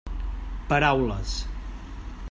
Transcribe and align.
Paraules. 0.71 1.31